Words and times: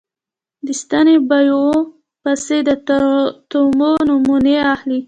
د 0.65 0.67
ستنې 0.81 1.15
بایوپسي 1.29 2.59
د 2.67 2.69
تومور 3.51 3.97
نمونې 4.09 4.55
اخلي. 4.73 4.99